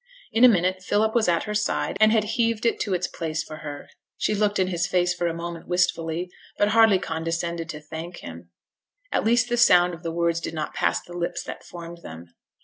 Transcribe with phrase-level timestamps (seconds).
[0.31, 3.43] In a minute Philip was at her side, and had heaved it to its place
[3.43, 3.87] for her.
[4.17, 8.49] She looked in his face for a moment wistfully, but hardly condescended to thank him;
[9.11, 12.33] at least the sound of the words did not pass the lips that formed them.